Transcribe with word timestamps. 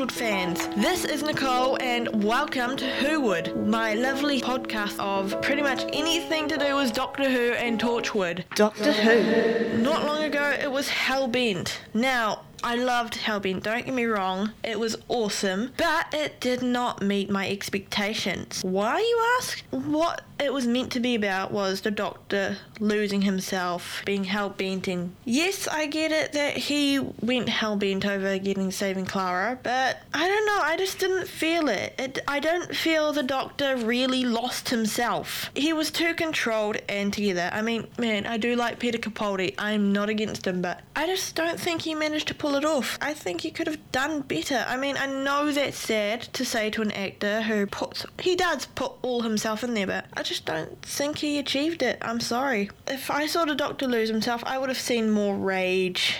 Torchwood 0.00 0.12
fans. 0.12 0.66
This 0.78 1.04
is 1.04 1.22
Nicole, 1.22 1.76
and 1.82 2.24
welcome 2.24 2.74
to 2.74 2.86
Whowood, 2.86 3.54
my 3.66 3.92
lovely 3.92 4.40
podcast 4.40 4.98
of 4.98 5.38
pretty 5.42 5.60
much 5.60 5.84
anything 5.92 6.48
to 6.48 6.56
do 6.56 6.76
with 6.76 6.94
Doctor 6.94 7.28
Who 7.28 7.52
and 7.52 7.78
Torchwood. 7.78 8.44
Doctor 8.54 8.92
Who. 8.92 9.76
Not 9.82 10.06
long 10.06 10.22
ago, 10.22 10.56
it 10.58 10.72
was 10.72 10.88
Hellbent. 10.88 11.72
Now, 11.92 12.46
I 12.62 12.76
loved 12.76 13.14
Hellbent, 13.14 13.62
don't 13.62 13.84
get 13.84 13.94
me 13.94 14.04
wrong, 14.04 14.52
it 14.62 14.78
was 14.78 14.96
awesome, 15.08 15.72
but 15.76 16.12
it 16.12 16.40
did 16.40 16.62
not 16.62 17.02
meet 17.02 17.30
my 17.30 17.48
expectations. 17.48 18.62
Why, 18.62 18.98
you 18.98 19.24
ask? 19.38 19.62
What 19.70 20.22
it 20.38 20.52
was 20.52 20.66
meant 20.66 20.90
to 20.92 21.00
be 21.00 21.14
about 21.14 21.52
was 21.52 21.82
the 21.82 21.90
Doctor 21.90 22.56
losing 22.78 23.22
himself, 23.22 24.02
being 24.06 24.24
hell-bent, 24.24 24.88
and 24.88 25.14
yes, 25.24 25.68
I 25.68 25.86
get 25.86 26.12
it 26.12 26.32
that 26.32 26.56
he 26.56 26.98
went 26.98 27.48
hell-bent 27.48 28.06
over 28.06 28.38
getting 28.38 28.70
saving 28.70 29.06
Clara, 29.06 29.58
but 29.62 30.02
I 30.14 30.28
don't 30.28 30.46
know, 30.46 30.60
I 30.62 30.76
just 30.76 30.98
didn't 30.98 31.28
feel 31.28 31.68
it. 31.68 31.94
it. 31.98 32.18
I 32.26 32.40
don't 32.40 32.74
feel 32.74 33.12
the 33.12 33.22
Doctor 33.22 33.76
really 33.76 34.24
lost 34.24 34.70
himself. 34.70 35.50
He 35.54 35.72
was 35.72 35.90
too 35.90 36.14
controlled 36.14 36.78
and 36.88 37.12
together. 37.12 37.50
I 37.52 37.62
mean, 37.62 37.86
man, 37.98 38.26
I 38.26 38.36
do 38.36 38.56
like 38.56 38.78
Peter 38.78 38.98
Capaldi, 38.98 39.54
I'm 39.58 39.92
not 39.92 40.08
against 40.08 40.46
him, 40.46 40.62
but 40.62 40.82
I 40.96 41.06
just 41.06 41.34
don't 41.34 41.58
think 41.60 41.82
he 41.82 41.94
managed 41.94 42.28
to 42.28 42.34
pull 42.34 42.49
it 42.54 42.64
off. 42.64 42.98
I 43.00 43.14
think 43.14 43.40
he 43.40 43.50
could 43.50 43.66
have 43.66 43.92
done 43.92 44.20
better. 44.22 44.64
I 44.68 44.76
mean, 44.76 44.96
I 44.96 45.06
know 45.06 45.52
that's 45.52 45.78
sad 45.78 46.22
to 46.34 46.44
say 46.44 46.70
to 46.70 46.82
an 46.82 46.92
actor 46.92 47.42
who 47.42 47.66
puts, 47.66 48.06
he 48.20 48.36
does 48.36 48.66
put 48.66 48.92
all 49.02 49.22
himself 49.22 49.64
in 49.64 49.74
there, 49.74 49.86
but 49.86 50.06
I 50.14 50.22
just 50.22 50.44
don't 50.44 50.80
think 50.82 51.18
he 51.18 51.38
achieved 51.38 51.82
it. 51.82 51.98
I'm 52.02 52.20
sorry. 52.20 52.70
If 52.86 53.10
I 53.10 53.26
saw 53.26 53.44
the 53.44 53.54
Doctor 53.54 53.86
lose 53.86 54.08
himself, 54.08 54.42
I 54.44 54.58
would 54.58 54.68
have 54.68 54.78
seen 54.78 55.10
more 55.10 55.36
rage, 55.36 56.18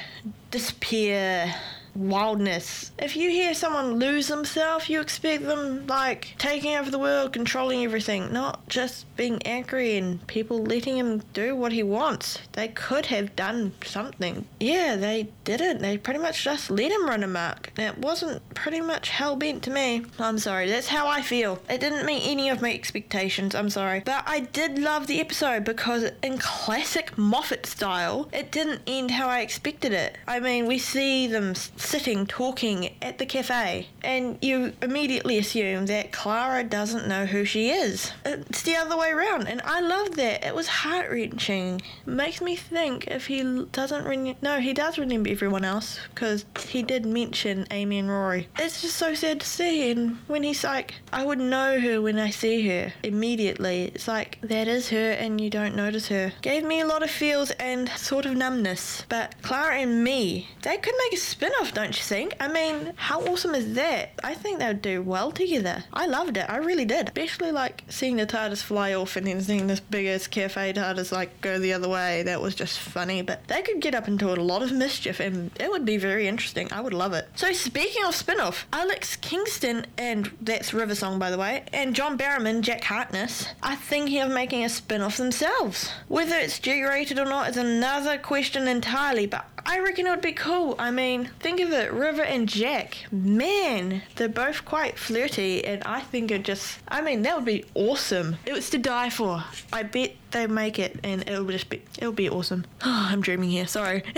despair, 0.50 1.54
wildness. 1.94 2.92
If 2.98 3.16
you 3.16 3.30
hear 3.30 3.54
someone 3.54 3.98
lose 3.98 4.28
themselves, 4.28 4.88
you 4.88 5.00
expect 5.00 5.44
them 5.44 5.86
like 5.86 6.34
taking 6.38 6.76
over 6.76 6.90
the 6.90 6.98
world, 6.98 7.32
controlling 7.32 7.84
everything, 7.84 8.32
not 8.32 8.68
just 8.68 9.04
being 9.16 9.42
angry 9.44 9.96
and 9.96 10.26
people 10.26 10.62
letting 10.62 10.96
him 10.96 11.22
do 11.32 11.54
what 11.54 11.72
he 11.72 11.82
wants. 11.82 12.38
They 12.52 12.68
could 12.68 13.06
have 13.06 13.36
done 13.36 13.72
something. 13.84 14.44
Yeah, 14.58 14.96
they 14.96 15.28
didn't. 15.44 15.80
They 15.80 15.98
pretty 15.98 16.20
much 16.20 16.44
just 16.44 16.70
let 16.70 16.92
him 16.92 17.06
run 17.06 17.22
amok. 17.22 17.70
It 17.78 17.98
wasn't 17.98 18.42
pretty 18.54 18.80
much 18.80 19.10
hell 19.10 19.36
bent 19.36 19.62
to 19.64 19.70
me. 19.70 20.04
I'm 20.18 20.38
sorry, 20.38 20.68
that's 20.68 20.88
how 20.88 21.06
I 21.06 21.22
feel. 21.22 21.60
It 21.68 21.80
didn't 21.80 22.06
meet 22.06 22.22
any 22.24 22.48
of 22.48 22.62
my 22.62 22.72
expectations, 22.72 23.54
I'm 23.54 23.70
sorry. 23.70 24.00
But 24.04 24.24
I 24.26 24.40
did 24.40 24.78
love 24.78 25.06
the 25.06 25.20
episode 25.20 25.64
because 25.64 26.10
in 26.22 26.38
classic 26.38 27.16
Moffat 27.16 27.66
style, 27.66 28.28
it 28.32 28.50
didn't 28.50 28.82
end 28.86 29.10
how 29.10 29.28
I 29.28 29.40
expected 29.40 29.92
it. 29.92 30.16
I 30.26 30.40
mean, 30.40 30.66
we 30.66 30.78
see 30.78 31.26
them 31.26 31.54
sitting 31.80 32.26
talking 32.26 32.94
at 33.02 33.18
the 33.18 33.26
cafe, 33.26 33.88
and 34.02 34.38
you 34.40 34.72
immediately 34.82 35.38
assume 35.38 35.86
that 35.86 36.12
Clara 36.12 36.62
doesn't 36.64 37.08
know 37.08 37.26
who 37.26 37.44
she 37.44 37.70
is. 37.70 38.12
It's 38.24 38.62
the 38.62 38.76
other 38.76 38.96
way 38.96 39.10
around, 39.10 39.48
and 39.48 39.60
I 39.64 39.80
love 39.80 40.16
that. 40.16 40.44
It 40.44 40.54
was 40.54 40.68
heart 40.68 41.10
wrenching. 41.10 41.82
Makes 42.06 42.40
me 42.40 42.56
think 42.56 43.06
if 43.06 43.26
he 43.26 43.66
doesn't 43.72 44.04
remember. 44.04 44.38
No, 44.42 44.60
he 44.60 44.72
does 44.72 44.98
remember 44.98 45.30
everyone 45.30 45.64
else 45.64 45.98
because 46.14 46.44
he 46.68 46.82
did 46.82 47.06
mention 47.06 47.66
Amy 47.70 47.98
and 47.98 48.08
Rory. 48.08 48.48
It's 48.58 48.82
just 48.82 48.96
so 48.96 49.14
sad 49.14 49.40
to 49.40 49.46
see, 49.46 49.90
and 49.90 50.18
when 50.26 50.42
he's 50.42 50.64
like, 50.64 50.94
I 51.12 51.24
would 51.24 51.38
know 51.38 51.80
her 51.80 52.00
when 52.00 52.18
I 52.18 52.30
see 52.30 52.68
her 52.68 52.92
immediately. 53.02 53.90
It's 53.94 54.08
like 54.08 54.38
that 54.42 54.68
is 54.68 54.90
her, 54.90 55.12
and 55.12 55.40
you 55.40 55.50
don't 55.50 55.76
notice 55.76 56.08
her. 56.08 56.32
Gave 56.42 56.64
me 56.64 56.80
a 56.80 56.86
lot 56.86 57.02
of 57.02 57.10
feels 57.10 57.50
and 57.52 57.88
sort 57.90 58.26
of 58.26 58.36
numbness. 58.36 59.04
But 59.08 59.34
Clara 59.42 59.78
and 59.78 60.04
me, 60.04 60.48
they 60.62 60.76
could 60.76 60.94
make 61.04 61.14
a 61.14 61.16
spin 61.16 61.52
off, 61.60 61.69
don't 61.70 61.96
you 61.96 62.02
think? 62.02 62.36
I 62.40 62.48
mean, 62.48 62.92
how 62.96 63.20
awesome 63.22 63.54
is 63.54 63.74
that? 63.74 64.10
I 64.22 64.34
think 64.34 64.58
they 64.58 64.66
would 64.66 64.82
do 64.82 65.02
well 65.02 65.32
together. 65.32 65.84
I 65.92 66.06
loved 66.06 66.36
it. 66.36 66.46
I 66.48 66.56
really 66.56 66.84
did. 66.84 67.08
Especially 67.08 67.52
like 67.52 67.84
seeing 67.88 68.16
the 68.16 68.26
TARDIS 68.26 68.62
fly 68.62 68.94
off 68.94 69.16
and 69.16 69.26
then 69.26 69.40
seeing 69.40 69.66
this 69.66 69.80
big 69.80 70.06
ass 70.06 70.26
cafe 70.26 70.72
TARDIS 70.72 71.12
like 71.12 71.40
go 71.40 71.58
the 71.58 71.72
other 71.72 71.88
way. 71.88 72.22
That 72.22 72.40
was 72.40 72.54
just 72.54 72.78
funny. 72.78 73.22
But 73.22 73.46
they 73.48 73.62
could 73.62 73.80
get 73.80 73.94
up 73.94 74.08
into 74.08 74.32
a 74.32 74.36
lot 74.36 74.62
of 74.62 74.72
mischief 74.72 75.20
and 75.20 75.50
it 75.58 75.70
would 75.70 75.84
be 75.84 75.96
very 75.96 76.28
interesting. 76.28 76.72
I 76.72 76.80
would 76.80 76.94
love 76.94 77.12
it. 77.12 77.28
So 77.36 77.52
speaking 77.52 78.04
of 78.04 78.14
spin 78.14 78.40
off, 78.40 78.66
Alex 78.72 79.16
Kingston 79.16 79.86
and 79.98 80.30
that's 80.40 80.74
River 80.74 80.94
Song 80.94 81.18
by 81.18 81.30
the 81.30 81.38
way, 81.38 81.64
and 81.72 81.94
John 81.94 82.18
Barrowman, 82.18 82.62
Jack 82.62 82.84
Harkness, 82.84 83.46
are 83.62 83.76
thinking 83.76 84.20
of 84.20 84.30
making 84.30 84.64
a 84.64 84.68
spin 84.68 85.02
off 85.02 85.16
themselves. 85.16 85.90
Whether 86.08 86.36
it's 86.36 86.58
G 86.58 86.82
rated 86.82 87.18
or 87.18 87.24
not 87.24 87.50
is 87.50 87.56
another 87.56 88.18
question 88.18 88.66
entirely, 88.68 89.26
but 89.26 89.46
I 89.66 89.80
reckon 89.80 90.06
it 90.06 90.10
would 90.10 90.20
be 90.20 90.32
cool. 90.32 90.74
I 90.78 90.90
mean, 90.90 91.30
think 91.38 91.59
of 91.62 91.72
it, 91.72 91.92
River 91.92 92.22
and 92.22 92.48
Jack. 92.48 92.96
Man, 93.10 94.02
they're 94.16 94.28
both 94.28 94.64
quite 94.64 94.98
flirty, 94.98 95.64
and 95.64 95.82
I 95.84 96.00
think 96.00 96.30
it 96.30 96.44
just, 96.44 96.78
I 96.88 97.00
mean, 97.00 97.22
that 97.22 97.36
would 97.36 97.44
be 97.44 97.64
awesome. 97.74 98.36
It 98.46 98.52
was 98.52 98.70
to 98.70 98.78
die 98.78 99.10
for. 99.10 99.44
I 99.72 99.82
bet 99.82 100.14
they 100.30 100.46
make 100.46 100.78
it, 100.78 100.98
and 101.02 101.22
it'll 101.28 101.46
just 101.46 101.68
be, 101.68 101.82
it'll 101.98 102.12
be 102.12 102.28
awesome. 102.28 102.64
Oh, 102.82 103.08
I'm 103.10 103.20
dreaming 103.20 103.50
here, 103.50 103.66
sorry. 103.66 104.02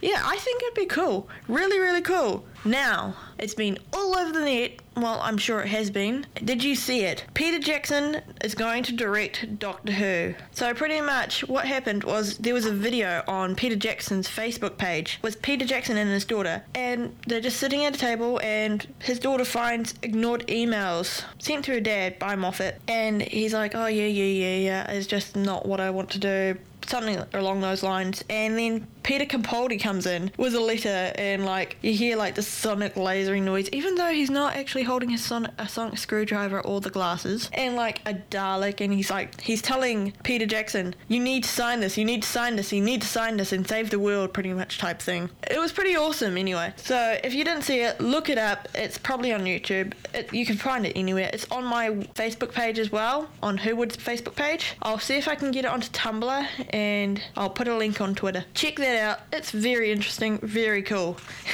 yeah, 0.00 0.22
I 0.24 0.36
think 0.36 0.62
it'd 0.62 0.74
be 0.74 0.86
cool. 0.86 1.28
Really, 1.48 1.78
really 1.78 2.02
cool. 2.02 2.44
Now, 2.66 3.14
it's 3.38 3.54
been 3.54 3.78
all 3.92 4.18
over 4.18 4.32
the 4.32 4.44
net. 4.44 4.80
Well, 4.96 5.20
I'm 5.22 5.38
sure 5.38 5.60
it 5.60 5.68
has 5.68 5.88
been. 5.88 6.26
Did 6.44 6.64
you 6.64 6.74
see 6.74 7.02
it? 7.02 7.24
Peter 7.34 7.60
Jackson 7.60 8.22
is 8.42 8.56
going 8.56 8.82
to 8.84 8.92
direct 8.92 9.60
Doctor 9.60 9.92
Who. 9.92 10.34
So 10.50 10.74
pretty 10.74 11.00
much 11.00 11.46
what 11.48 11.66
happened 11.66 12.02
was 12.02 12.38
there 12.38 12.54
was 12.54 12.66
a 12.66 12.72
video 12.72 13.22
on 13.28 13.54
Peter 13.54 13.76
Jackson's 13.76 14.26
Facebook 14.26 14.78
page 14.78 15.20
with 15.22 15.42
Peter 15.42 15.64
Jackson 15.64 15.96
and 15.96 16.10
his 16.10 16.24
daughter, 16.24 16.64
and 16.74 17.14
they're 17.28 17.40
just 17.40 17.58
sitting 17.58 17.84
at 17.84 17.94
a 17.94 17.98
table, 17.98 18.40
and 18.42 18.92
his 18.98 19.20
daughter 19.20 19.44
finds 19.44 19.94
ignored 20.02 20.44
emails 20.48 21.22
sent 21.38 21.66
to 21.66 21.72
her 21.72 21.80
dad 21.80 22.18
by 22.18 22.34
Moffat, 22.34 22.80
and 22.88 23.22
he's 23.22 23.54
like, 23.54 23.76
"Oh 23.76 23.86
yeah, 23.86 24.06
yeah, 24.06 24.24
yeah, 24.24 24.56
yeah. 24.56 24.90
It's 24.90 25.06
just 25.06 25.36
not 25.36 25.66
what 25.66 25.78
I 25.78 25.90
want 25.90 26.10
to 26.10 26.18
do." 26.18 26.58
Something 26.86 27.20
along 27.34 27.60
those 27.62 27.82
lines, 27.82 28.22
and 28.30 28.56
then 28.56 28.86
Peter 29.06 29.24
Capaldi 29.24 29.80
comes 29.80 30.04
in 30.04 30.32
with 30.36 30.52
a 30.56 30.60
letter, 30.60 31.12
and 31.14 31.44
like 31.44 31.76
you 31.80 31.92
hear 31.92 32.16
like 32.16 32.34
the 32.34 32.42
sonic 32.42 32.96
lasering 32.96 33.42
noise, 33.42 33.68
even 33.70 33.94
though 33.94 34.10
he's 34.10 34.30
not 34.30 34.56
actually 34.56 34.82
holding 34.82 35.10
his 35.10 35.22
sonic, 35.22 35.52
a 35.58 35.68
sonic 35.68 35.96
screwdriver 35.96 36.60
or 36.62 36.80
the 36.80 36.90
glasses, 36.90 37.48
and 37.52 37.76
like 37.76 38.00
a 38.04 38.14
Dalek, 38.14 38.80
and 38.80 38.92
he's 38.92 39.08
like 39.08 39.40
he's 39.40 39.62
telling 39.62 40.12
Peter 40.24 40.44
Jackson, 40.44 40.92
"You 41.06 41.20
need 41.20 41.44
to 41.44 41.48
sign 41.48 41.78
this. 41.78 41.96
You 41.96 42.04
need 42.04 42.22
to 42.22 42.28
sign 42.28 42.56
this. 42.56 42.72
You 42.72 42.82
need 42.82 43.00
to 43.02 43.06
sign 43.06 43.36
this 43.36 43.52
and 43.52 43.66
save 43.68 43.90
the 43.90 44.00
world," 44.00 44.34
pretty 44.34 44.52
much 44.52 44.78
type 44.78 44.98
thing. 45.00 45.30
It 45.48 45.60
was 45.60 45.70
pretty 45.70 45.96
awesome, 45.96 46.36
anyway. 46.36 46.74
So 46.74 47.16
if 47.22 47.32
you 47.32 47.44
didn't 47.44 47.62
see 47.62 47.82
it, 47.82 48.00
look 48.00 48.28
it 48.28 48.38
up. 48.38 48.66
It's 48.74 48.98
probably 48.98 49.32
on 49.32 49.44
YouTube. 49.44 49.92
It, 50.14 50.34
you 50.34 50.44
can 50.44 50.56
find 50.56 50.84
it 50.84 50.94
anywhere. 50.96 51.30
It's 51.32 51.46
on 51.52 51.64
my 51.64 51.90
Facebook 52.16 52.52
page 52.52 52.80
as 52.80 52.90
well, 52.90 53.28
on 53.40 53.58
Whowood's 53.58 53.96
Facebook 53.96 54.34
page. 54.34 54.74
I'll 54.82 54.98
see 54.98 55.14
if 55.14 55.28
I 55.28 55.36
can 55.36 55.52
get 55.52 55.64
it 55.64 55.70
onto 55.70 55.90
Tumblr, 55.90 56.48
and 56.70 57.22
I'll 57.36 57.50
put 57.50 57.68
a 57.68 57.76
link 57.76 58.00
on 58.00 58.16
Twitter. 58.16 58.44
Check 58.54 58.74
that 58.78 58.95
out. 58.96 59.20
It's 59.32 59.50
very 59.50 59.92
interesting, 59.92 60.38
very 60.38 60.82
cool. 60.82 61.14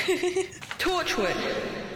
Torchwood. 0.78 1.36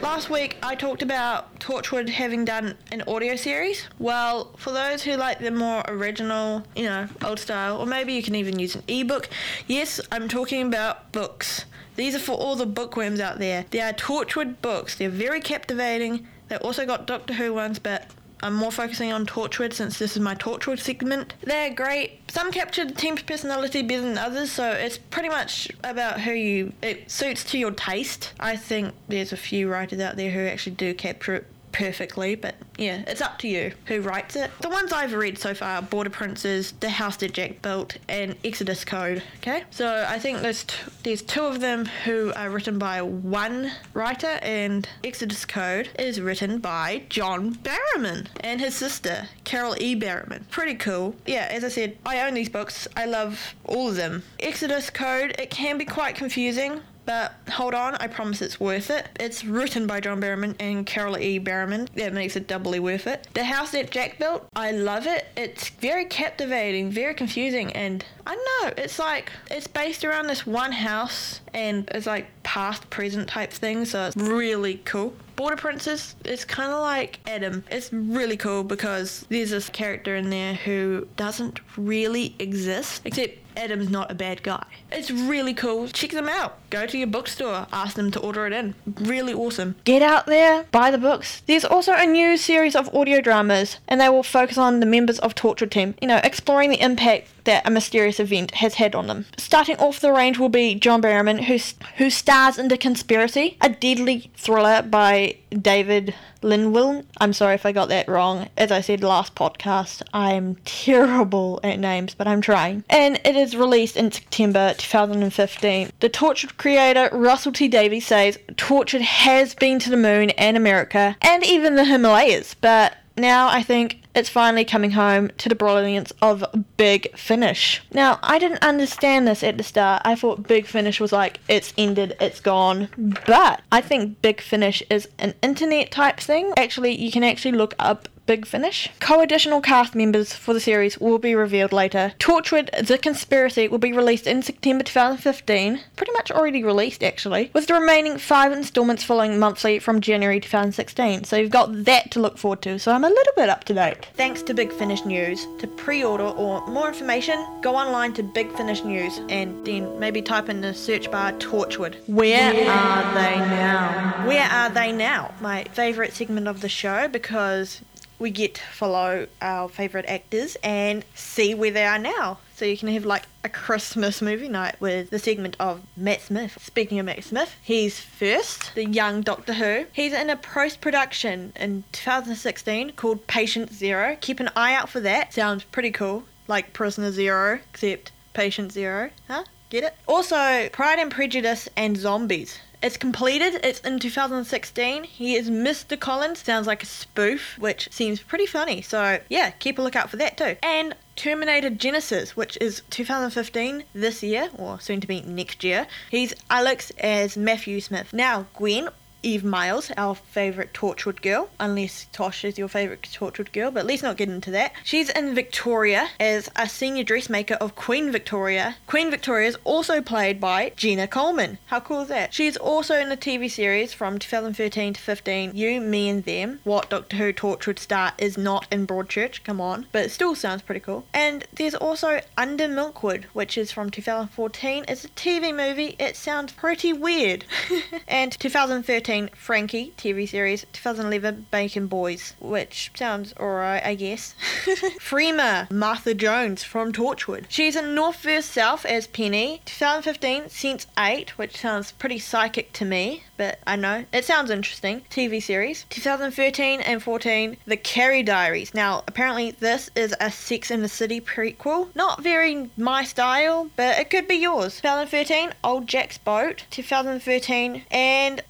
Last 0.03 0.31
week 0.31 0.57
I 0.63 0.75
talked 0.75 1.03
about 1.03 1.59
Torchwood 1.59 2.09
having 2.09 2.45
done 2.45 2.77
an 2.93 3.03
audio 3.09 3.37
series. 3.37 3.89
Well, 3.99 4.53
for 4.57 4.73
those 4.73 5.03
who 5.03 5.17
like 5.17 5.39
the 5.39 5.51
more 5.51 5.83
original, 5.89 6.65
you 6.75 6.85
know, 6.85 7.09
old 7.25 7.39
style, 7.39 7.79
or 7.79 7.87
maybe 7.87 8.13
you 8.13 8.23
can 8.23 8.35
even 8.35 8.59
use 8.59 8.75
an 8.75 8.83
ebook, 8.89 9.29
yes, 9.67 10.01
I'm 10.13 10.29
talking 10.29 10.67
about 10.67 11.13
books. 11.13 11.65
These 11.97 12.15
are 12.15 12.21
for 12.21 12.37
all 12.37 12.57
the 12.57 12.67
bookworms 12.67 13.21
out 13.21 13.39
there. 13.39 13.65
They 13.71 13.81
are 13.81 13.93
Torchwood 13.93 14.61
books. 14.61 14.97
They're 14.97 15.09
very 15.09 15.41
captivating. 15.41 16.27
They've 16.49 16.61
also 16.61 16.85
got 16.87 17.07
Doctor 17.07 17.35
Who 17.35 17.55
ones, 17.55 17.79
but 17.79 18.11
I'm 18.43 18.55
more 18.55 18.71
focusing 18.71 19.13
on 19.13 19.27
Torchwood 19.27 19.73
since 19.73 19.99
this 19.99 20.17
is 20.17 20.21
my 20.21 20.35
Torchwood 20.35 20.79
segment. 20.79 21.35
They're 21.43 21.73
great. 21.75 22.21
Some 22.31 22.53
capture 22.53 22.85
the 22.85 22.95
team's 22.95 23.23
personality 23.23 23.83
better 23.83 24.03
than 24.03 24.19
others, 24.19 24.53
so 24.53 24.71
it's 24.71 24.99
pretty 24.99 25.29
much 25.29 25.71
about 25.83 26.21
who 26.21 26.33
you. 26.33 26.73
It 26.83 27.11
suits 27.11 27.45
to 27.51 27.59
your 27.59 27.71
taste. 27.71 28.33
I 28.39 28.57
think 28.57 28.95
there's 29.09 29.33
a 29.33 29.37
few 29.37 29.69
writers 29.69 30.01
out 30.01 30.17
there 30.17 30.31
who 30.31 30.41
actually 30.41 30.77
do 30.77 30.93
capture 30.95 31.35
it 31.35 31.47
perfectly, 31.77 32.35
but 32.35 32.55
yeah, 32.79 33.03
it's 33.07 33.21
up 33.21 33.39
to 33.39 33.49
you 33.49 33.73
who 33.85 34.01
writes 34.01 34.35
it. 34.35 34.51
The 34.61 34.71
ones 34.71 34.93
I've 34.93 35.13
read 35.13 35.39
so 35.39 35.53
far 35.53 35.83
Border 35.83 36.11
Princes, 36.11 36.73
The 36.81 36.89
House 36.89 37.17
That 37.19 37.35
Jack 37.35 37.61
Built, 37.61 37.99
and 38.09 38.35
Exodus 38.45 38.85
Code. 38.85 39.23
Okay, 39.39 39.65
so 39.71 40.07
I 40.09 40.19
think 40.19 40.41
there's, 40.41 40.65
t- 40.65 40.75
there's 41.03 41.21
two 41.23 41.43
of 41.43 41.61
them 41.61 41.85
who 42.05 42.33
are 42.35 42.49
written 42.49 42.79
by 42.79 43.03
one 43.03 43.73
writer, 43.93 44.39
and 44.43 44.89
Exodus 45.05 45.45
Code 45.45 45.91
is 45.99 46.21
written 46.21 46.59
by 46.59 47.03
John 47.11 47.55
Barrowman 47.57 48.29
and 48.41 48.61
his 48.61 48.75
sister, 48.75 49.29
Carol 49.45 49.77
E. 49.79 49.95
Barrowman. 49.95 50.49
Pretty 50.49 50.77
cool. 50.77 51.15
Yeah, 51.27 51.47
as 51.51 51.63
I 51.63 51.69
said, 51.69 51.99
I 52.07 52.27
own 52.27 52.33
these 52.33 52.49
books. 52.49 52.89
I 52.97 53.05
love 53.05 53.55
all 53.65 53.91
of 53.91 53.97
them. 53.97 54.23
Exodus 54.41 54.89
Code, 54.89 55.35
it 55.39 55.51
can 55.51 55.77
be 55.77 55.85
quite 55.85 56.15
confusing 56.15 56.81
but 57.07 57.33
hold 57.49 57.75
on, 57.75 57.95
I 57.95 58.09
promise 58.09 58.43
it's 58.43 58.61
worth 58.61 58.91
it. 58.91 59.09
It's 59.19 59.45
written 59.45 59.87
by 59.87 60.01
John 60.01 60.21
Barrowman 60.21 60.57
and 60.61 60.85
Carol 60.85 61.17
E. 61.17 61.41
Barrowman. 61.41 61.89
That 61.95 62.13
makes 62.13 62.37
it 62.37 62.47
doubly 62.47 62.81
worth 62.81 63.07
it. 63.07 63.27
The 63.35 63.45
house 63.45 63.71
that 63.71 63.91
Jack 63.91 64.19
built, 64.19 64.47
I 64.55 64.73
love 64.73 65.07
it. 65.07 65.27
It's 65.37 65.69
very 65.71 66.05
captivating, 66.05 66.91
very 66.91 67.15
confusing, 67.15 67.73
and 67.73 68.05
I 68.27 68.35
don't 68.35 68.77
know, 68.77 68.83
it's 68.83 68.99
like 68.99 69.31
it's 69.51 69.69
based 69.69 70.05
around 70.05 70.27
this 70.27 70.47
one 70.47 70.73
house 70.73 71.41
and 71.55 71.89
it's 71.95 72.07
like 72.07 72.27
past 72.43 72.91
present 72.91 73.29
type 73.29 73.53
thing, 73.53 73.85
so 73.85 74.07
it's 74.07 74.17
really 74.17 74.79
cool. 74.85 75.15
Border 75.37 75.57
Princes 75.57 76.17
is 76.25 76.45
kind 76.45 76.73
of 76.73 76.81
like 76.81 77.21
Adam. 77.27 77.63
It's 77.71 77.93
really 77.93 78.39
cool 78.39 78.65
because 78.65 79.27
there's 79.29 79.51
this 79.51 79.69
character 79.69 80.17
in 80.17 80.31
there 80.31 80.55
who 80.55 81.07
doesn't 81.17 81.61
really 81.77 82.35
exist, 82.39 83.03
except 83.05 83.39
Adam's 83.57 83.91
not 83.91 84.11
a 84.11 84.15
bad 84.15 84.43
guy. 84.43 84.65
It's 84.91 85.11
really 85.11 85.55
cool. 85.55 85.89
Check 85.89 86.11
them 86.11 86.29
out. 86.29 86.59
Go 86.71 86.87
to 86.87 86.99
your 86.99 87.07
bookstore, 87.07 87.67
ask 87.73 87.97
them 87.97 88.11
to 88.11 88.21
order 88.21 88.47
it 88.47 88.53
in. 88.53 88.75
Really 89.01 89.33
awesome. 89.33 89.77
Get 89.85 90.03
out 90.03 90.27
there, 90.27 90.65
buy 90.73 90.91
the 90.91 90.99
books. 90.99 91.43
There's 91.47 91.65
also 91.65 91.93
a 91.93 92.07
new 92.07 92.37
series 92.37 92.75
of 92.75 92.93
audio 92.95 93.21
dramas, 93.21 93.79
and 93.87 94.01
they 94.01 94.09
will 94.09 94.23
focus 94.23 94.59
on 94.59 94.81
the 94.81 94.87
members 94.87 95.19
of 95.21 95.35
Torchwood 95.35 95.71
Team, 95.71 95.95
you 96.01 96.09
know, 96.09 96.21
exploring 96.25 96.71
the 96.71 96.83
impact 96.83 97.29
that 97.45 97.67
a 97.67 97.71
mysterious 97.71 98.21
event 98.21 98.57
has 98.57 98.75
had 98.75 98.95
on 98.95 99.07
them. 99.07 99.25
Starting 99.37 99.77
off 99.77 100.01
the 100.01 100.13
range 100.13 100.39
will 100.39 100.49
be 100.49 100.75
John 100.75 101.01
Barrowman, 101.01 101.45
who, 101.45 101.59
who 101.97 102.11
stars 102.11 102.59
in 102.59 102.69
The 102.69 102.77
Conspiracy, 102.77 103.57
a 103.61 103.71
deadly 103.71 104.31
thriller 104.37 104.83
by 104.83 105.37
David 105.51 106.15
Linwillen. 106.43 107.05
I'm 107.19 107.33
sorry 107.33 107.55
if 107.55 107.65
I 107.65 107.73
got 107.73 107.89
that 107.89 108.09
wrong. 108.09 108.49
As 108.57 108.71
I 108.71 108.81
said 108.81 109.03
last 109.03 109.35
podcast, 109.35 110.03
I'm 110.13 110.57
terrible 110.65 111.61
at 111.63 111.79
names, 111.79 112.15
but 112.15 112.27
I'm 112.27 112.41
trying. 112.41 112.85
And 112.91 113.21
it 113.25 113.37
is 113.37 113.57
released 113.57 113.97
in 113.97 114.13
September 114.13 114.75
2015. 114.77 115.91
The 116.01 116.11
Torchwood 116.11 116.57
creator 116.67 117.09
Russell 117.13 117.53
T 117.53 117.69
Davies 117.69 118.09
says 118.09 118.41
Torchwood 118.57 119.01
has 119.01 119.55
been 119.55 119.79
to 119.79 119.89
the 119.89 119.97
moon 119.97 120.31
and 120.31 120.57
America 120.57 121.17
and 121.23 121.45
even 121.45 121.77
the 121.77 121.85
Himalayas, 121.85 122.55
but 122.55 122.97
now 123.17 123.47
I 123.47 123.63
think 123.63 124.03
it's 124.17 124.29
finally 124.29 124.65
coming 124.65 124.91
home 124.91 125.31
to 125.39 125.49
the 125.49 125.55
brilliance 125.55 126.13
of 126.21 126.45
Big 126.77 127.17
Finish. 127.17 127.83
Now, 127.93 128.19
I 128.21 128.41
didn't 128.41 128.65
understand 128.65 129.29
this 129.29 129.45
at 129.45 129.59
the 129.59 129.63
start. 129.63 130.03
I 130.05 130.17
thought 130.17 130.49
Big 130.49 130.67
Finish 130.67 130.99
was 130.99 131.13
like, 131.13 131.39
it's 131.49 131.73
ended, 131.79 132.17
it's 132.21 132.41
gone. 132.41 132.89
But 133.27 133.63
I 133.71 133.81
think 133.81 134.21
Big 134.21 134.41
Finish 134.41 134.83
is 134.91 135.09
an 135.21 135.35
internet 135.43 135.93
type 135.93 136.19
thing. 136.19 136.53
Actually, 136.57 137.01
you 137.01 137.13
can 137.13 137.23
actually 137.23 137.53
look 137.53 137.75
up 137.79 138.09
Big 138.27 138.45
Finish. 138.45 138.91
Co-additional 138.99 139.61
cast 139.61 139.95
members 139.95 140.33
for 140.33 140.53
the 140.53 140.61
series 140.61 140.99
will 140.99 141.19
be 141.19 141.35
revealed 141.35 141.73
later. 141.73 142.13
Torchwood 142.19 142.71
The 142.87 142.99
Conspiracy 142.99 143.69
will 143.69 143.79
be 143.79 143.93
released 143.93 144.27
in 144.27 144.43
September 144.43 144.83
2015, 144.83 145.81
pretty 145.95 146.13
much 146.13 146.33
already 146.33 146.65
released 146.65 147.05
actually, 147.05 147.51
with 147.53 147.69
the 147.69 147.75
remaining 147.75 148.19
five 148.19 148.53
installments 148.53 149.05
following 149.05 149.39
monthly 149.39 149.79
from 149.79 150.01
January 150.01 150.41
2016. 150.41 151.25
So 151.25 151.37
you've 151.37 151.51
got 151.51 151.85
that 151.85 152.11
to 152.13 152.21
look 152.21 152.37
forward 152.37 152.63
to, 152.63 152.79
so 152.81 152.93
I'm 152.93 153.05
a 153.05 153.09
little 153.09 153.33
bit 153.37 153.49
up 153.49 153.65
to 153.65 153.75
date. 153.75 154.09
Thanks 154.15 154.43
to 154.43 154.55
Big 154.55 154.73
Finish 154.73 155.05
News. 155.05 155.47
To 155.59 155.69
pre-order 155.69 156.25
or 156.25 156.67
more 156.67 156.89
information, 156.89 157.45
go 157.63 157.77
online 157.77 158.13
to 158.15 158.23
Big 158.25 158.53
Finish 158.57 158.83
News 158.83 159.21
and 159.29 159.65
then 159.65 159.99
maybe 160.01 160.21
type 160.21 160.49
in 160.49 160.61
the 160.61 160.75
search 160.75 161.11
bar 161.11 161.33
Torchwood. 161.35 161.97
Where 162.09 162.51
are 162.69 163.15
they 163.15 163.37
now? 163.37 164.27
Where 164.27 164.49
are 164.51 164.71
they 164.71 164.91
now? 164.91 165.33
My 165.41 165.65
favourite 165.73 166.13
segment 166.13 166.49
of 166.49 166.61
the 166.61 166.69
show 166.69 167.07
because 167.07 167.83
we 168.19 168.31
get 168.31 168.55
to 168.55 168.63
follow 168.63 169.27
our 169.41 169.69
favourite 169.69 170.07
actors 170.07 170.57
and 170.63 171.05
see 171.15 171.55
where 171.55 171.71
they 171.71 171.85
are 171.85 171.99
now. 171.99 172.39
So 172.55 172.65
you 172.65 172.77
can 172.79 172.89
have 172.89 173.05
like 173.05 173.25
a 173.45 173.49
Christmas 173.51 174.23
movie 174.23 174.49
night 174.49 174.81
with 174.81 175.11
the 175.11 175.19
segment 175.19 175.57
of 175.61 175.83
Matt 175.97 176.23
Smith. 176.23 176.57
Speaking 176.63 176.99
of 176.99 177.07
Matt 177.07 177.23
Smith, 177.23 177.55
he's 177.63 178.01
first, 178.01 178.75
the 178.75 178.87
young 178.87 179.21
Doctor 179.21 179.53
Who. 179.53 179.87
He's 179.93 180.15
in 180.15 180.31
a 180.31 180.37
post 180.37 180.81
production 180.81 181.53
in 181.57 181.85
2016 181.93 182.93
called 182.93 183.27
Patient 183.27 183.73
Zero. 183.73 184.17
Keep 184.21 184.41
an 184.41 184.51
eye 184.57 184.75
out 184.75 184.89
for 184.89 185.01
that. 185.01 185.35
Sounds 185.35 185.65
pretty 185.65 185.91
cool. 185.91 186.25
Like 186.49 186.73
Prisoner 186.73 187.13
Zero, 187.13 187.61
except 187.73 188.13
Patient 188.33 188.73
Zero. 188.73 189.11
Huh? 189.29 189.45
Get 189.69 189.83
it? 189.85 189.95
Also, 190.07 190.69
Pride 190.71 190.99
and 191.01 191.11
Prejudice 191.11 191.69
and 191.77 191.97
Zombies. 191.97 192.61
It's 192.87 192.97
completed. 192.97 193.59
It's 193.65 193.81
in 193.81 193.99
2016. 193.99 195.03
He 195.03 195.35
is 195.35 195.51
Mr. 195.51 195.99
Collins. 195.99 196.39
Sounds 196.39 196.69
like 196.69 196.85
a 196.85 196.87
spoof, 196.87 197.59
which 197.59 197.89
seems 197.91 198.21
pretty 198.21 198.47
funny. 198.47 198.81
So, 198.81 199.19
yeah, 199.29 199.51
keep 199.51 199.81
a 199.81 199.83
lookout 199.83 200.09
for 200.09 200.17
that 200.19 200.37
too. 200.37 200.55
And 200.63 200.95
Terminator 201.17 201.71
Genisys, 201.71 202.37
which 202.37 202.57
is 202.61 202.83
2015 202.91 203.83
this 203.93 204.23
year, 204.23 204.51
or 204.57 204.79
soon 204.79 205.01
to 205.01 205.09
be 205.09 205.21
next 205.23 205.65
year. 205.65 205.89
He's 206.13 206.33
Alex 206.49 206.93
as 207.01 207.37
Matthew 207.37 207.81
Smith. 207.81 208.13
Now, 208.13 208.47
Gwen 208.55 208.91
Eve 209.23 209.45
Myles, 209.45 209.91
our 209.97 210.15
favourite 210.15 210.73
Torchwood 210.73 211.23
girl, 211.23 211.49
unless 211.59 212.07
Tosh 212.13 212.45
is 212.45 212.59
your 212.59 212.69
favourite 212.69 213.03
Torchwood 213.03 213.53
girl, 213.53 213.71
but 213.71 213.87
let's 213.87 214.03
not 214.03 214.17
get 214.17 214.29
into 214.29 214.51
that. 214.53 214.73
She's 214.85 215.09
in 215.11 215.35
Victoria 215.35 216.11
as 216.21 216.51
a 216.55 216.69
senior 216.69 217.03
dressmaker 217.03 217.55
of 217.55 217.75
Queen 217.75 218.13
Victoria. 218.13 218.77
Queen 218.87 219.11
Victoria 219.11 219.49
is 219.49 219.57
also 219.65 220.01
played 220.01 220.41
by 220.41 220.73
Gina 220.77 221.09
Coleman. 221.09 221.59
How 221.67 221.81
cool 221.81 222.03
is 222.03 222.09
that? 222.09 222.35
She's 222.35 222.57
also 222.57 222.97
in 222.97 223.09
the 223.09 223.17
TV 223.17 223.51
series 223.51 223.93
from 223.93 224.19
2013 224.19 224.95
to 224.95 225.01
15, 225.01 225.53
You, 225.55 225.81
Me 225.81 226.09
and 226.09 226.25
Them. 226.25 226.61
What 226.65 226.91
Doctor 226.91 227.17
Who 227.17 227.33
Torchwood 227.33 227.79
star 227.79 228.13
is 228.19 228.39
not 228.39 228.67
in 228.71 228.87
Broadchurch, 228.87 229.43
come 229.45 229.61
on. 229.61 229.87
But 229.93 230.05
it 230.05 230.11
still 230.11 230.35
sounds 230.35 230.63
pretty 230.63 230.81
cool. 230.81 231.05
And 231.13 231.45
there's 231.53 231.75
also 231.75 232.21
Under 232.37 232.69
Milkwood, 232.69 233.25
which 233.33 233.57
is 233.59 233.73
from 233.73 233.91
2014. 233.91 234.85
It's 234.89 235.05
a 235.05 235.09
TV 235.09 235.55
movie. 235.55 235.97
It 235.99 236.17
sounds 236.17 236.53
pretty 236.53 236.93
weird. 236.93 237.45
and 238.09 238.33
2013 238.33 239.06
Frankie 239.07 239.93
TV 239.97 240.29
series, 240.29 240.67
2011 240.73 241.47
Baker 241.53 241.83
Boys, 241.83 242.35
which 242.41 242.91
sounds 242.97 243.33
alright, 243.39 243.85
I 243.85 243.95
guess. 243.95 244.35
Freema, 244.99 245.71
Martha 245.71 246.13
Jones 246.13 246.65
from 246.65 246.93
Torchwood. 246.93 247.45
She's 247.49 247.77
in 247.77 247.95
North 247.95 248.17
vs 248.17 248.47
South 248.47 248.85
as 248.85 249.07
Penny. 249.07 249.63
2015 249.65 250.49
Sense 250.49 250.89
8, 250.99 251.39
which 251.39 251.57
sounds 251.57 251.93
pretty 251.93 252.19
psychic 252.19 252.73
to 252.73 252.85
me, 252.85 253.23
but 253.37 253.61
I 253.65 253.77
know 253.77 254.07
it 254.13 254.25
sounds 254.25 254.51
interesting. 254.51 255.03
TV 255.09 255.41
series. 255.41 255.87
2013 255.91 256.81
and 256.81 257.01
14 257.01 257.59
The 257.65 257.77
Carrie 257.77 258.25
Diaries. 258.25 258.75
Now, 258.75 259.05
apparently 259.07 259.53
this 259.53 259.89
is 259.95 260.17
a 260.21 260.33
Sex 260.33 260.73
and 260.73 260.83
the 260.83 260.89
City 260.89 261.21
prequel. 261.21 261.95
Not 261.95 262.25
very 262.25 262.71
my 262.77 263.05
style, 263.05 263.71
but 263.77 264.01
it 264.01 264.11
could 264.11 264.27
be 264.27 264.35
yours. 264.35 264.81
2013 264.81 265.53
Old 265.63 265.87
Jack's 265.87 266.19
Boat. 266.19 266.65
2013 266.71 267.85
and 267.93 268.43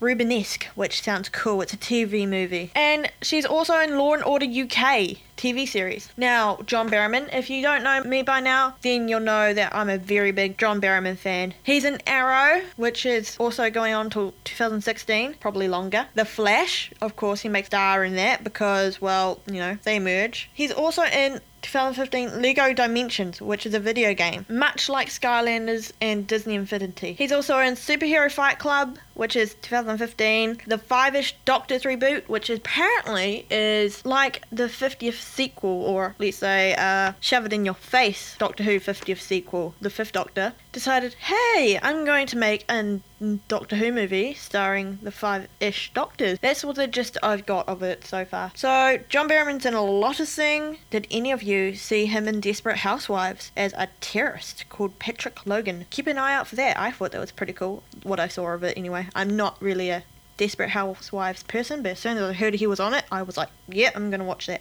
Which 0.75 1.03
sounds 1.03 1.29
cool. 1.29 1.61
It's 1.63 1.73
a 1.73 1.77
TV 1.77 2.29
movie. 2.29 2.71
And 2.75 3.11
she's 3.23 3.45
also 3.45 3.79
in 3.81 3.99
Law 3.99 4.15
and 4.15 4.25
Order 4.25 4.47
UK 4.47 5.19
TV 5.37 5.67
series. 5.69 6.11
Now, 6.17 6.59
John 6.67 6.89
Barrowman, 6.89 7.35
if 7.35 7.51
you 7.51 7.63
don't 7.63 7.83
know 7.83 8.03
me 8.03 8.23
by 8.23 8.41
now, 8.41 8.77
then 8.83 9.09
you'll 9.09 9.21
know 9.21 9.53
that 9.53 9.75
I'm 9.75 9.89
a 9.89 9.99
very 9.99 10.33
big 10.33 10.59
John 10.59 10.81
Barrowman 10.81 11.17
fan. 11.17 11.55
He's 11.63 11.85
in 11.85 12.01
Arrow, 12.07 12.63
which 12.77 13.07
is 13.07 13.37
also 13.39 13.71
going 13.71 13.95
on 13.95 14.11
till 14.11 14.35
2016, 14.45 15.35
probably 15.41 15.69
longer. 15.69 16.07
The 16.15 16.25
Flash, 16.25 16.93
of 17.01 17.17
course, 17.17 17.41
he 17.41 17.49
makes 17.49 17.67
star 17.69 18.05
in 18.05 18.17
that 18.17 18.45
because, 18.45 19.01
well, 19.01 19.41
you 19.47 19.61
know, 19.61 19.79
they 19.83 19.99
merge. 19.99 20.51
He's 20.55 20.73
also 20.73 21.03
in 21.03 21.41
2015 21.67 22.41
Lego 22.41 22.73
Dimensions, 22.73 23.43
which 23.43 23.67
is 23.67 23.75
a 23.75 23.81
video 23.81 24.15
game, 24.15 24.47
much 24.49 24.89
like 24.89 25.09
Skylanders 25.09 25.93
and 26.01 26.27
Disney 26.27 26.55
Infinity. 26.55 27.15
He's 27.15 27.33
also 27.33 27.59
in 27.59 27.75
Superhero 27.75 28.31
Fight 28.31 28.59
Club, 28.59 28.99
which 29.15 29.35
is 29.35 29.55
2015, 29.63 30.61
the 30.67 30.79
Five-ish 30.79 31.35
Doctors 31.45 31.83
reboot, 31.83 32.29
which 32.29 32.51
apparently 32.51 33.47
is 33.51 34.05
like 34.07 34.43
the 34.53 34.65
50th 34.65 35.15
sequel, 35.37 35.83
or 35.85 36.17
let's 36.19 36.39
say, 36.39 36.75
uh, 36.75 37.13
shove 37.21 37.47
it 37.47 37.53
in 37.53 37.65
your 37.65 37.75
face, 37.75 38.37
Doctor 38.39 38.65
Who 38.65 38.81
50th 38.81 39.21
sequel, 39.21 39.75
the 39.81 39.91
Fifth 39.91 40.13
Doctor, 40.13 40.55
decided, 40.73 41.15
hey, 41.15 41.79
I'm 41.83 42.05
going 42.05 42.27
to 42.29 42.39
make 42.39 42.65
a 42.71 43.01
Doctor 43.49 43.77
Who 43.77 43.93
movie 43.93 44.35
starring 44.35 44.99
the 45.03 45.11
five-ish 45.11 45.93
Doctors. 45.93 46.39
That's 46.41 46.65
what 46.65 46.77
the 46.77 46.87
gist 46.87 47.19
I've 47.23 47.47
got 47.47 47.69
of 47.69 47.83
it 47.83 48.05
so 48.05 48.25
far. 48.25 48.51
So, 48.55 48.99
John 49.09 49.29
Barrowman's 49.29 49.67
in 49.67 49.75
a 49.75 49.83
lot 49.83 50.21
of 50.21 50.29
things. 50.29 50.79
Did 50.91 51.07
any 51.11 51.31
of 51.33 51.43
you 51.43 51.75
see 51.75 52.07
him 52.07 52.27
in 52.27 52.41
Desperate 52.41 52.79
Housewives 52.79 53.53
as 53.57 53.73
a 53.75 53.89
terrorist 54.01 54.65
called 54.69 54.99
Patrick 54.99 55.47
Logan? 55.47 55.87
Keep 55.91 56.07
an 56.07 56.19
eye 56.19 56.35
out 56.35 56.47
for 56.47 56.57
that. 56.57 56.79
I 56.79 56.91
thought 56.91 57.13
that 57.13 57.21
was 57.21 57.33
pretty 57.33 57.53
cool, 57.53 57.83
what 58.03 58.21
I 58.21 58.29
saw 58.29 58.49
of 58.49 58.65
it 58.65 58.77
anyway. 58.77 59.09
I'm 59.15 59.37
not 59.37 59.61
really 59.61 59.91
a 59.91 60.03
Desperate 60.37 60.71
Housewives 60.71 61.43
person, 61.45 61.83
but 61.83 61.93
as 61.93 61.99
soon 61.99 62.19
as 62.19 62.23
I 62.23 62.33
heard 62.33 62.55
he 62.55 62.67
was 62.67 62.81
on 62.81 62.95
it, 62.95 63.05
I 63.11 63.23
was 63.23 63.37
like, 63.37 63.49
yeah, 63.69 63.91
I'm 63.95 64.11
to 64.11 64.25
watch 64.25 64.47
that. 64.47 64.61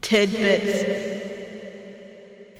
Tidbits. 0.00 1.18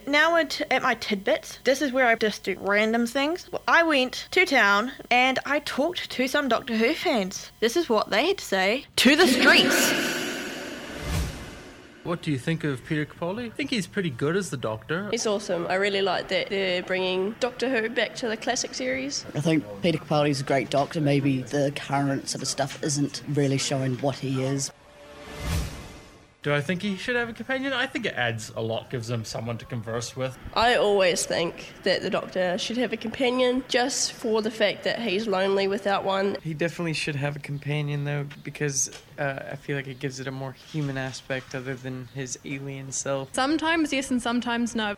Now 0.07 0.33
we're 0.33 0.47
at 0.71 0.81
my 0.81 0.95
tidbits. 0.95 1.59
This 1.63 1.83
is 1.83 1.91
where 1.91 2.07
I 2.07 2.15
just 2.15 2.43
do 2.43 2.57
random 2.59 3.05
things. 3.05 3.47
I 3.67 3.83
went 3.83 4.27
to 4.31 4.45
town 4.45 4.91
and 5.11 5.37
I 5.45 5.59
talked 5.59 6.09
to 6.09 6.27
some 6.27 6.47
Doctor 6.49 6.75
Who 6.75 6.93
fans. 6.95 7.51
This 7.59 7.77
is 7.77 7.89
what 7.89 8.09
they 8.09 8.27
had 8.27 8.39
to 8.39 8.45
say 8.45 8.85
to 8.95 9.15
the 9.15 9.27
streets. 9.27 10.19
What 12.03 12.23
do 12.23 12.31
you 12.31 12.39
think 12.39 12.63
of 12.63 12.83
Peter 12.85 13.05
Capaldi? 13.05 13.47
I 13.47 13.49
think 13.49 13.69
he's 13.69 13.85
pretty 13.85 14.09
good 14.09 14.35
as 14.35 14.49
the 14.49 14.57
Doctor. 14.57 15.09
He's 15.11 15.27
awesome. 15.27 15.67
I 15.67 15.75
really 15.75 16.01
like 16.01 16.29
that 16.29 16.49
they're 16.49 16.81
bringing 16.81 17.35
Doctor 17.39 17.69
Who 17.69 17.87
back 17.89 18.15
to 18.15 18.27
the 18.27 18.37
classic 18.37 18.73
series. 18.73 19.25
I 19.35 19.41
think 19.41 19.63
Peter 19.83 19.99
Capaldi's 19.99 20.41
a 20.41 20.43
great 20.43 20.71
Doctor. 20.71 21.01
Maybe 21.01 21.43
the 21.43 21.71
current 21.75 22.29
sort 22.29 22.41
of 22.41 22.47
stuff 22.47 22.83
isn't 22.83 23.21
really 23.27 23.59
showing 23.59 23.97
what 23.97 24.15
he 24.15 24.41
is. 24.43 24.71
Do 26.41 26.53
I 26.53 26.61
think 26.61 26.81
he 26.81 26.95
should 26.95 27.17
have 27.17 27.27
a 27.27 27.33
companion? 27.33 27.73
I 27.73 27.85
think 27.85 28.05
it 28.05 28.13
adds 28.13 28.49
a 28.55 28.61
lot, 28.61 28.89
gives 28.89 29.09
him 29.09 29.25
someone 29.25 29.57
to 29.57 29.65
converse 29.65 30.15
with. 30.15 30.37
I 30.53 30.75
always 30.75 31.25
think 31.25 31.73
that 31.83 32.01
the 32.01 32.09
Doctor 32.09 32.57
should 32.57 32.77
have 32.77 32.93
a 32.93 32.97
companion 32.97 33.65
just 33.67 34.13
for 34.13 34.41
the 34.41 34.51
fact 34.51 34.85
that 34.85 35.01
he's 35.01 35.27
lonely 35.27 35.67
without 35.67 36.05
one. 36.05 36.37
He 36.41 36.53
definitely 36.53 36.93
should 36.93 37.17
have 37.17 37.35
a 37.35 37.39
companion 37.39 38.05
though, 38.05 38.25
because 38.43 38.89
uh, 39.17 39.49
I 39.51 39.57
feel 39.57 39.75
like 39.75 39.87
it 39.87 39.99
gives 39.99 40.21
it 40.21 40.27
a 40.27 40.31
more 40.31 40.53
human 40.53 40.97
aspect 40.97 41.55
other 41.55 41.75
than 41.75 42.07
his 42.15 42.39
alien 42.45 42.93
self. 42.93 43.33
Sometimes 43.33 43.91
yes 43.91 44.09
and 44.09 44.21
sometimes 44.21 44.75
no. 44.75 44.95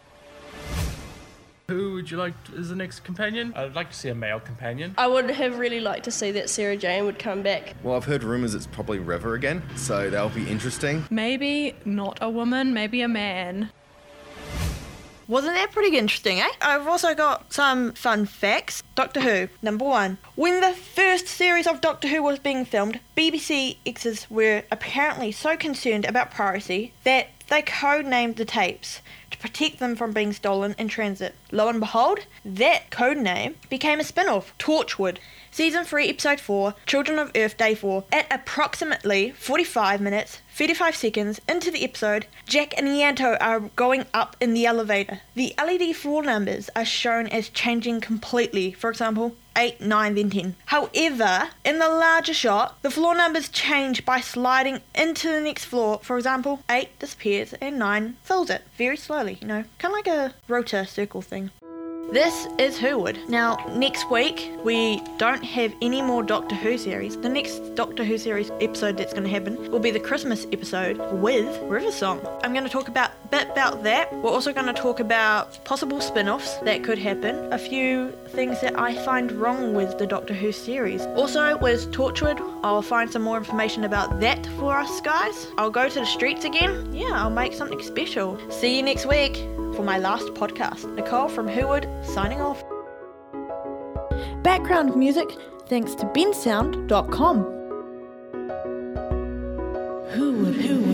Who 1.72 1.94
would 1.94 2.12
you 2.12 2.18
like 2.18 2.34
as 2.58 2.68
the 2.68 2.76
next 2.76 3.06
companion? 3.06 3.54
I'd 3.56 3.76
like 3.76 3.92
to 3.92 3.96
see 3.96 4.10
a 4.10 4.16
male 4.16 4.42
companion. 4.42 4.94
I 4.98 5.08
would 5.08 5.30
have 5.30 5.58
really 5.58 5.80
liked 5.80 6.04
to 6.04 6.12
see 6.12 6.30
that 6.32 6.50
Sarah 6.50 6.76
Jane 6.76 7.06
would 7.06 7.18
come 7.18 7.42
back. 7.42 7.76
Well, 7.82 7.96
I've 7.96 8.04
heard 8.04 8.24
rumours 8.24 8.54
it's 8.54 8.68
probably 8.68 9.00
River 9.00 9.36
again, 9.36 9.64
so 9.78 10.10
that'll 10.10 10.30
be 10.30 10.50
interesting. 10.50 11.06
Maybe 11.10 11.74
not 11.86 12.18
a 12.22 12.30
woman, 12.30 12.74
maybe 12.74 13.02
a 13.02 13.08
man. 13.08 13.70
Wasn't 15.30 15.54
that 15.54 15.72
pretty 15.72 15.98
interesting, 15.98 16.42
eh? 16.42 16.50
I've 16.62 16.88
also 16.88 17.16
got 17.16 17.54
some 17.54 17.94
fun 17.94 18.26
facts. 18.26 18.84
Doctor 18.96 19.22
Who, 19.22 19.48
number 19.62 19.86
one. 19.86 20.18
When 20.36 20.60
the 20.60 20.74
first 20.74 21.28
series 21.28 21.68
of 21.68 21.80
Doctor 21.80 22.10
Who 22.10 22.22
was 22.22 22.38
being 22.38 22.66
filmed, 22.66 23.00
BBC 23.16 23.78
exes 23.86 24.30
were 24.30 24.64
apparently 24.70 25.32
so 25.32 25.56
concerned 25.56 26.04
about 26.04 26.32
piracy 26.32 26.92
that 27.06 27.30
they 27.48 27.62
codenamed 27.62 28.36
the 28.36 28.44
tapes 28.44 28.98
to 28.98 29.02
protect 29.42 29.80
them 29.80 29.96
from 29.96 30.12
being 30.12 30.32
stolen 30.32 30.76
in 30.78 30.88
transit. 30.88 31.36
Lo 31.52 31.68
and 31.68 31.80
behold, 31.80 32.20
that 32.46 32.90
code 32.92 33.18
name 33.18 33.56
became 33.70 34.00
a 34.00 34.04
spin 34.04 34.30
off, 34.30 34.58
Torchwood. 34.58 35.18
Season 35.50 35.84
3, 35.84 36.08
Episode 36.08 36.40
4, 36.40 36.76
Children 36.86 37.20
of 37.20 37.32
Earth, 37.36 37.58
Day 37.58 37.76
4. 37.76 38.06
At 38.12 38.28
approximately 38.32 39.32
45 39.32 40.00
minutes, 40.00 40.42
35 40.62 40.96
seconds 40.96 41.42
into 41.50 41.72
the 41.72 41.84
episode, 41.84 42.28
Jack 42.46 42.78
and 42.78 42.88
Ianto 42.88 43.36
are 43.42 43.62
going 43.76 44.06
up 44.14 44.38
in 44.40 44.54
the 44.54 44.68
elevator. 44.68 45.22
The 45.34 45.56
LED 45.58 45.96
floor 45.96 46.22
numbers 46.22 46.70
are 46.76 46.86
shown 46.86 47.26
as 47.30 47.50
changing 47.50 48.02
completely. 48.02 48.72
For 48.72 48.92
example, 48.92 49.36
8, 49.58 49.82
9, 49.82 50.14
then 50.14 50.30
10. 50.30 50.56
However, 50.66 51.50
in 51.66 51.80
the 51.80 51.90
larger 51.90 52.36
shot, 52.36 52.78
the 52.84 52.92
floor 52.92 53.16
numbers 53.16 53.50
change 53.50 54.06
by 54.06 54.22
sliding 54.22 54.82
into 54.94 55.30
the 55.30 55.42
next 55.42 55.66
floor. 55.66 56.00
For 56.04 56.16
example, 56.16 56.62
8 56.70 57.00
disappears 57.00 57.54
and 57.54 57.80
9 57.80 58.18
fills 58.22 58.52
it 58.52 58.62
very 58.78 58.98
slowly, 58.98 59.40
you 59.42 59.48
know, 59.48 59.64
kind 59.80 59.94
of 59.94 59.98
like 59.98 60.08
a 60.08 60.36
rota 60.48 60.86
circle 60.86 61.24
thing. 61.24 61.50
This 62.10 62.48
is 62.58 62.78
Whowood. 62.78 63.20
Now, 63.30 63.56
next 63.70 64.12
week, 64.12 64.52
we 64.66 65.02
don't 65.18 65.44
have 65.44 65.74
any 65.82 66.02
more 66.02 66.24
Doctor 66.24 66.56
Who 66.56 66.78
series. 66.78 67.16
The 67.16 67.30
next 67.30 67.76
Doctor 67.76 68.04
Who 68.04 68.18
series 68.18 68.52
episode 68.60 68.98
that's 68.98 69.14
going 69.14 69.24
to 69.24 69.30
happen 69.30 69.72
will 69.72 69.80
be 69.80 69.92
the 69.92 70.00
Christmas 70.00 70.46
episode 70.52 70.98
with 71.22 71.58
River 71.64 71.90
Song. 71.90 72.20
I'm 72.44 72.52
going 72.52 72.66
to 72.66 72.70
talk 72.70 72.90
about 72.90 73.12
a 73.12 73.28
bit 73.28 73.50
about 73.50 73.84
that. 73.84 74.14
We're 74.14 74.30
also 74.30 74.52
going 74.52 74.66
to 74.66 74.74
talk 74.74 75.00
about 75.00 75.64
possible 75.64 76.02
spin 76.02 76.28
offs 76.28 76.58
that 76.64 76.84
could 76.84 76.98
happen, 76.98 77.54
a 77.54 77.58
few 77.58 78.12
things 78.30 78.60
that 78.60 78.78
I 78.78 78.94
find 79.06 79.32
wrong 79.32 79.74
with 79.74 79.98
the 79.98 80.06
Doctor 80.06 80.34
Who 80.34 80.52
series. 80.52 81.04
Also, 81.16 81.58
with 81.60 81.94
Torchwood, 81.94 82.42
I'll 82.62 82.82
find 82.82 83.10
some 83.10 83.22
more 83.22 83.38
information 83.38 83.86
about 83.86 84.20
that 84.20 84.46
for 84.58 84.78
us 84.78 85.00
guys. 85.00 85.48
I'll 85.58 85.72
go 85.72 85.88
to 85.88 86.00
the 86.02 86.06
streets 86.06 86.44
again. 86.44 86.94
Yeah, 86.94 87.12
I'll 87.14 87.30
make 87.30 87.54
something 87.54 87.82
special. 87.82 88.38
See 88.50 88.76
you 88.76 88.84
next 88.84 89.06
week 89.06 89.48
for 89.76 89.84
my 89.84 89.98
last 89.98 90.28
podcast. 90.34 90.94
Nicole 90.96 91.30
from 91.30 91.48
Whowood 91.48 91.88
signing 92.06 92.42
off. 92.42 92.64
Background 94.44 94.96
music 94.96 95.30
thanks 95.68 95.96
to 95.96 96.06
bensound.com. 96.08 97.38
Who 100.12 100.34
would, 100.34 100.56
who 100.56 100.82
would? 100.82 100.91